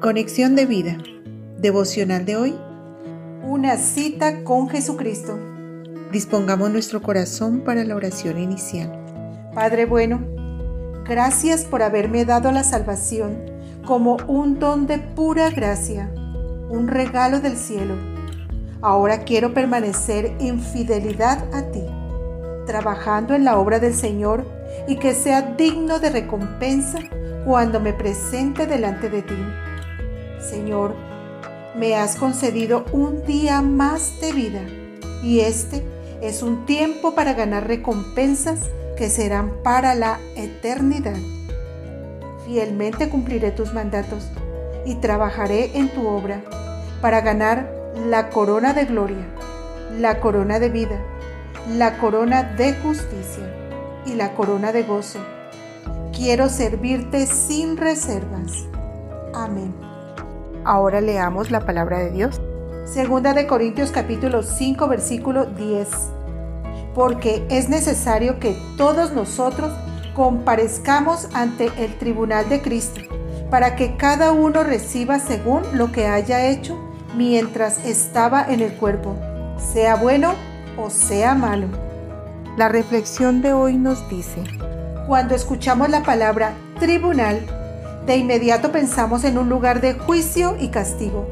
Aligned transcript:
Conexión 0.00 0.56
de 0.56 0.64
vida. 0.64 0.96
Devocional 1.58 2.24
de 2.24 2.34
hoy. 2.34 2.54
Una 3.42 3.76
cita 3.76 4.44
con 4.44 4.70
Jesucristo. 4.70 5.38
Dispongamos 6.10 6.70
nuestro 6.70 7.02
corazón 7.02 7.60
para 7.60 7.84
la 7.84 7.96
oración 7.96 8.38
inicial. 8.38 8.90
Padre 9.54 9.84
bueno, 9.84 10.24
gracias 11.04 11.66
por 11.66 11.82
haberme 11.82 12.24
dado 12.24 12.50
la 12.50 12.64
salvación 12.64 13.44
como 13.84 14.16
un 14.26 14.58
don 14.58 14.86
de 14.86 14.96
pura 14.96 15.50
gracia, 15.50 16.10
un 16.70 16.88
regalo 16.88 17.40
del 17.40 17.58
cielo. 17.58 17.94
Ahora 18.80 19.24
quiero 19.24 19.52
permanecer 19.52 20.34
en 20.40 20.62
fidelidad 20.62 21.44
a 21.54 21.70
ti, 21.70 21.84
trabajando 22.64 23.34
en 23.34 23.44
la 23.44 23.58
obra 23.58 23.78
del 23.78 23.92
Señor 23.92 24.46
y 24.88 24.96
que 24.96 25.12
sea 25.12 25.42
digno 25.42 25.98
de 25.98 26.08
recompensa 26.08 27.00
cuando 27.44 27.80
me 27.80 27.92
presente 27.92 28.66
delante 28.66 29.10
de 29.10 29.20
ti. 29.20 29.36
Señor, 30.40 30.94
me 31.74 31.94
has 31.94 32.16
concedido 32.16 32.84
un 32.92 33.24
día 33.24 33.62
más 33.62 34.20
de 34.20 34.32
vida 34.32 34.60
y 35.22 35.40
este 35.40 35.84
es 36.20 36.42
un 36.42 36.66
tiempo 36.66 37.14
para 37.14 37.34
ganar 37.34 37.66
recompensas 37.66 38.60
que 38.96 39.08
serán 39.08 39.62
para 39.62 39.94
la 39.94 40.18
eternidad. 40.36 41.16
Fielmente 42.44 43.08
cumpliré 43.08 43.50
tus 43.52 43.72
mandatos 43.72 44.28
y 44.84 44.96
trabajaré 44.96 45.76
en 45.78 45.88
tu 45.88 46.06
obra 46.06 46.42
para 47.00 47.20
ganar 47.20 47.72
la 48.08 48.30
corona 48.30 48.72
de 48.72 48.84
gloria, 48.84 49.26
la 49.98 50.20
corona 50.20 50.58
de 50.58 50.68
vida, 50.68 51.00
la 51.68 51.98
corona 51.98 52.42
de 52.42 52.74
justicia 52.74 53.44
y 54.04 54.14
la 54.14 54.32
corona 54.34 54.72
de 54.72 54.82
gozo. 54.82 55.20
Quiero 56.12 56.48
servirte 56.48 57.26
sin 57.26 57.76
reservas. 57.76 58.52
Amén. 59.32 59.89
Ahora 60.70 61.00
leamos 61.00 61.50
la 61.50 61.66
palabra 61.66 61.98
de 61.98 62.12
Dios. 62.12 62.40
Segunda 62.84 63.34
de 63.34 63.48
Corintios 63.48 63.90
capítulo 63.90 64.44
5 64.44 64.86
versículo 64.86 65.46
10. 65.46 65.88
Porque 66.94 67.44
es 67.50 67.68
necesario 67.68 68.38
que 68.38 68.56
todos 68.76 69.12
nosotros 69.12 69.72
comparezcamos 70.14 71.26
ante 71.34 71.72
el 71.76 71.98
tribunal 71.98 72.48
de 72.48 72.62
Cristo, 72.62 73.00
para 73.50 73.74
que 73.74 73.96
cada 73.96 74.30
uno 74.30 74.62
reciba 74.62 75.18
según 75.18 75.64
lo 75.72 75.90
que 75.90 76.06
haya 76.06 76.46
hecho 76.46 76.78
mientras 77.16 77.84
estaba 77.84 78.44
en 78.48 78.60
el 78.60 78.72
cuerpo, 78.74 79.16
sea 79.58 79.96
bueno 79.96 80.34
o 80.78 80.88
sea 80.88 81.34
malo. 81.34 81.66
La 82.56 82.68
reflexión 82.68 83.42
de 83.42 83.52
hoy 83.52 83.76
nos 83.76 84.08
dice, 84.08 84.44
cuando 85.08 85.34
escuchamos 85.34 85.88
la 85.88 86.04
palabra 86.04 86.52
tribunal, 86.78 87.40
de 88.10 88.16
inmediato 88.16 88.72
pensamos 88.72 89.22
en 89.22 89.38
un 89.38 89.48
lugar 89.48 89.80
de 89.80 89.94
juicio 89.94 90.56
y 90.58 90.70
castigo, 90.70 91.28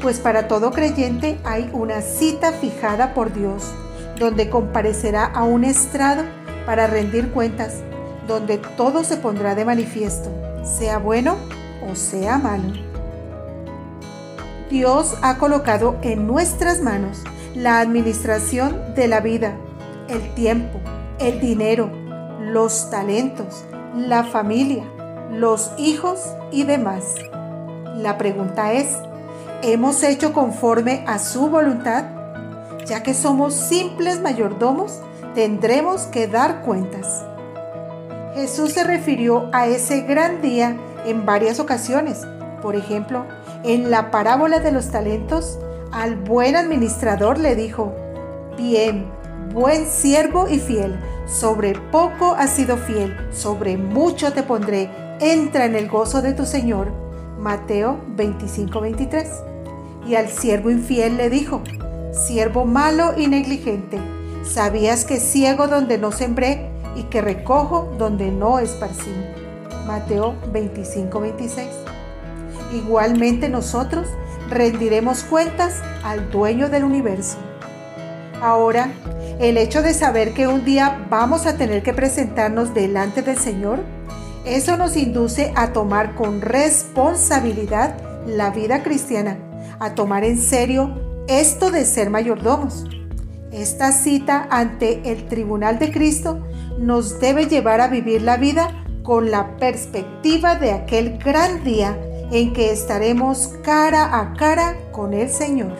pues 0.00 0.18
para 0.18 0.48
todo 0.48 0.70
creyente 0.70 1.38
hay 1.44 1.68
una 1.74 2.00
cita 2.00 2.52
fijada 2.52 3.12
por 3.12 3.34
Dios, 3.34 3.70
donde 4.18 4.48
comparecerá 4.48 5.26
a 5.26 5.42
un 5.42 5.62
estrado 5.62 6.24
para 6.64 6.86
rendir 6.86 7.32
cuentas, 7.32 7.82
donde 8.26 8.56
todo 8.78 9.04
se 9.04 9.18
pondrá 9.18 9.54
de 9.54 9.66
manifiesto, 9.66 10.30
sea 10.64 10.96
bueno 10.96 11.36
o 11.86 11.94
sea 11.94 12.38
malo. 12.38 12.80
Dios 14.70 15.18
ha 15.20 15.36
colocado 15.36 15.98
en 16.00 16.26
nuestras 16.26 16.80
manos 16.80 17.24
la 17.54 17.80
administración 17.80 18.94
de 18.94 19.06
la 19.06 19.20
vida, 19.20 19.54
el 20.08 20.32
tiempo, 20.32 20.80
el 21.18 21.40
dinero, 21.40 21.90
los 22.40 22.88
talentos, 22.88 23.66
la 23.94 24.24
familia, 24.24 24.84
los 25.32 25.70
hijos 25.78 26.20
y 26.50 26.64
demás. 26.64 27.14
La 27.96 28.18
pregunta 28.18 28.72
es, 28.72 28.98
¿hemos 29.62 30.02
hecho 30.02 30.32
conforme 30.32 31.04
a 31.06 31.18
su 31.18 31.48
voluntad? 31.48 32.04
Ya 32.86 33.02
que 33.02 33.14
somos 33.14 33.54
simples 33.54 34.20
mayordomos, 34.20 35.00
tendremos 35.34 36.02
que 36.02 36.28
dar 36.28 36.60
cuentas. 36.60 37.24
Jesús 38.34 38.72
se 38.72 38.84
refirió 38.84 39.48
a 39.52 39.66
ese 39.66 40.02
gran 40.02 40.42
día 40.42 40.76
en 41.06 41.24
varias 41.24 41.60
ocasiones. 41.60 42.26
Por 42.60 42.76
ejemplo, 42.76 43.26
en 43.64 43.90
la 43.90 44.10
parábola 44.10 44.60
de 44.60 44.72
los 44.72 44.90
talentos, 44.90 45.58
al 45.92 46.16
buen 46.16 46.56
administrador 46.56 47.38
le 47.38 47.54
dijo, 47.54 47.94
bien, 48.56 49.10
buen 49.52 49.86
siervo 49.86 50.48
y 50.48 50.58
fiel, 50.58 50.98
sobre 51.26 51.74
poco 51.90 52.34
has 52.34 52.50
sido 52.50 52.76
fiel, 52.76 53.16
sobre 53.32 53.76
mucho 53.76 54.32
te 54.32 54.42
pondré, 54.42 54.90
entra 55.22 55.66
en 55.66 55.76
el 55.76 55.88
gozo 55.88 56.20
de 56.20 56.32
tu 56.32 56.44
Señor. 56.44 56.88
Mateo 57.38 57.98
25:23. 58.16 59.28
Y 60.06 60.16
al 60.16 60.28
siervo 60.28 60.70
infiel 60.70 61.16
le 61.16 61.30
dijo, 61.30 61.62
siervo 62.12 62.64
malo 62.64 63.14
y 63.16 63.28
negligente, 63.28 63.98
¿sabías 64.44 65.04
que 65.04 65.20
ciego 65.20 65.68
donde 65.68 65.96
no 65.96 66.10
sembré 66.10 66.70
y 66.96 67.04
que 67.04 67.20
recojo 67.20 67.94
donde 67.98 68.32
no 68.32 68.58
esparcí? 68.58 69.12
Mateo 69.86 70.34
25:26. 70.52 71.68
Igualmente 72.72 73.48
nosotros 73.48 74.08
rendiremos 74.50 75.22
cuentas 75.22 75.82
al 76.02 76.30
dueño 76.30 76.68
del 76.68 76.82
universo. 76.82 77.38
Ahora, 78.40 78.90
el 79.38 79.56
hecho 79.56 79.82
de 79.82 79.94
saber 79.94 80.34
que 80.34 80.48
un 80.48 80.64
día 80.64 81.06
vamos 81.08 81.46
a 81.46 81.56
tener 81.56 81.84
que 81.84 81.94
presentarnos 81.94 82.74
delante 82.74 83.22
del 83.22 83.38
Señor, 83.38 83.80
eso 84.44 84.76
nos 84.76 84.96
induce 84.96 85.52
a 85.54 85.72
tomar 85.72 86.14
con 86.14 86.40
responsabilidad 86.40 87.96
la 88.26 88.50
vida 88.50 88.82
cristiana, 88.82 89.38
a 89.78 89.94
tomar 89.94 90.24
en 90.24 90.38
serio 90.38 90.94
esto 91.28 91.70
de 91.70 91.84
ser 91.84 92.10
mayordomos. 92.10 92.84
Esta 93.52 93.92
cita 93.92 94.48
ante 94.50 95.12
el 95.12 95.28
tribunal 95.28 95.78
de 95.78 95.92
Cristo 95.92 96.44
nos 96.78 97.20
debe 97.20 97.46
llevar 97.46 97.80
a 97.80 97.88
vivir 97.88 98.22
la 98.22 98.36
vida 98.36 98.84
con 99.02 99.30
la 99.30 99.56
perspectiva 99.58 100.56
de 100.56 100.72
aquel 100.72 101.18
gran 101.18 101.62
día 101.62 101.96
en 102.32 102.52
que 102.52 102.72
estaremos 102.72 103.54
cara 103.62 104.18
a 104.18 104.32
cara 104.34 104.76
con 104.90 105.12
el 105.12 105.28
Señor. 105.28 105.76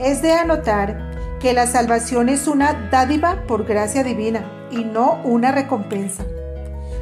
Es 0.00 0.22
de 0.22 0.32
anotar 0.32 1.38
que 1.38 1.52
la 1.52 1.66
salvación 1.66 2.28
es 2.28 2.48
una 2.48 2.88
dádiva 2.90 3.44
por 3.46 3.64
gracia 3.64 4.02
divina 4.02 4.68
y 4.70 4.84
no 4.84 5.20
una 5.24 5.52
recompensa. 5.52 6.24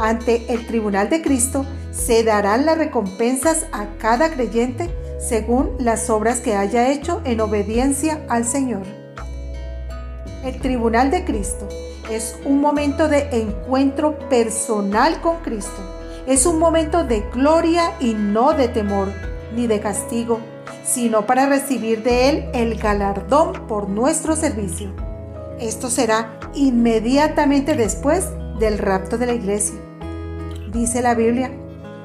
Ante 0.00 0.46
el 0.48 0.66
tribunal 0.66 1.10
de 1.10 1.20
Cristo 1.20 1.66
se 1.90 2.24
darán 2.24 2.64
las 2.64 2.78
recompensas 2.78 3.66
a 3.70 3.84
cada 3.98 4.30
creyente 4.30 4.88
según 5.18 5.76
las 5.78 6.08
obras 6.08 6.40
que 6.40 6.56
haya 6.56 6.90
hecho 6.90 7.20
en 7.26 7.38
obediencia 7.42 8.24
al 8.30 8.46
Señor. 8.46 8.84
El 10.42 10.58
tribunal 10.58 11.10
de 11.10 11.26
Cristo 11.26 11.68
es 12.10 12.34
un 12.46 12.62
momento 12.62 13.08
de 13.08 13.28
encuentro 13.30 14.18
personal 14.30 15.20
con 15.20 15.36
Cristo. 15.40 15.82
Es 16.26 16.46
un 16.46 16.58
momento 16.58 17.04
de 17.04 17.22
gloria 17.34 17.92
y 18.00 18.14
no 18.14 18.54
de 18.54 18.68
temor 18.68 19.12
ni 19.54 19.66
de 19.66 19.80
castigo, 19.80 20.40
sino 20.82 21.26
para 21.26 21.44
recibir 21.44 22.02
de 22.02 22.30
Él 22.30 22.44
el 22.54 22.78
galardón 22.78 23.66
por 23.66 23.90
nuestro 23.90 24.34
servicio. 24.34 24.94
Esto 25.60 25.90
será 25.90 26.40
inmediatamente 26.54 27.74
después 27.74 28.30
del 28.58 28.78
rapto 28.78 29.18
de 29.18 29.26
la 29.26 29.34
iglesia. 29.34 29.89
Dice 30.72 31.02
la 31.02 31.14
Biblia, 31.14 31.50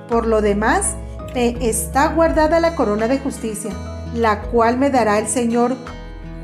por 0.10 0.26
lo 0.26 0.42
demás, 0.42 0.96
me 1.36 1.50
está 1.62 2.08
guardada 2.08 2.60
la 2.60 2.76
corona 2.76 3.08
de 3.08 3.20
justicia, 3.20 3.72
la 4.16 4.42
cual 4.42 4.78
me 4.78 4.90
dará 4.90 5.20
el 5.20 5.28
Señor, 5.28 5.76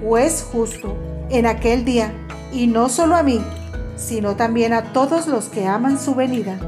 juez 0.03 0.47
justo, 0.51 0.95
en 1.29 1.47
aquel 1.47 1.83
día, 1.83 2.13
y 2.51 2.67
no 2.67 2.89
solo 2.89 3.15
a 3.15 3.23
mí, 3.23 3.41
sino 3.95 4.35
también 4.35 4.71
a 4.73 4.93
todos 4.93 5.25
los 5.25 5.45
que 5.45 5.65
aman 5.65 5.99
su 5.99 6.13
venida. 6.13 6.59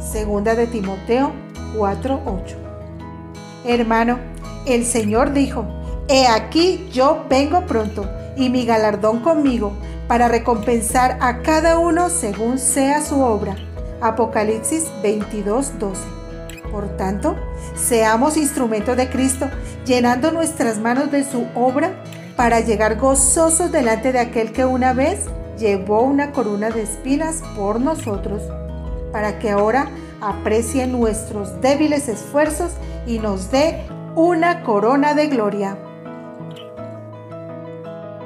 Segunda 0.00 0.54
de 0.54 0.66
Timoteo 0.66 1.32
4:8. 1.76 2.56
Hermano, 3.64 4.18
el 4.66 4.84
Señor 4.84 5.32
dijo, 5.32 5.64
He 6.08 6.26
aquí 6.26 6.88
yo 6.92 7.24
vengo 7.30 7.64
pronto, 7.66 8.04
y 8.36 8.50
mi 8.50 8.66
galardón 8.66 9.20
conmigo, 9.20 9.72
para 10.08 10.28
recompensar 10.28 11.16
a 11.20 11.40
cada 11.40 11.78
uno 11.78 12.10
según 12.10 12.58
sea 12.58 13.00
su 13.02 13.20
obra. 13.20 13.56
Apocalipsis 14.00 14.90
22:12. 15.02 16.20
Por 16.70 16.96
tanto, 16.96 17.34
seamos 17.74 18.36
instrumentos 18.36 18.96
de 18.96 19.10
Cristo, 19.10 19.48
llenando 19.84 20.30
nuestras 20.30 20.78
manos 20.78 21.10
de 21.10 21.24
su 21.24 21.48
obra 21.54 21.90
para 22.36 22.60
llegar 22.60 22.96
gozosos 22.96 23.72
delante 23.72 24.12
de 24.12 24.20
aquel 24.20 24.52
que 24.52 24.64
una 24.64 24.92
vez 24.92 25.26
llevó 25.58 26.02
una 26.02 26.30
corona 26.32 26.70
de 26.70 26.82
espinas 26.82 27.42
por 27.56 27.80
nosotros, 27.80 28.42
para 29.12 29.38
que 29.38 29.50
ahora 29.50 29.88
aprecie 30.20 30.86
nuestros 30.86 31.60
débiles 31.60 32.08
esfuerzos 32.08 32.72
y 33.06 33.18
nos 33.18 33.50
dé 33.50 33.84
una 34.14 34.62
corona 34.62 35.14
de 35.14 35.26
gloria. 35.26 35.76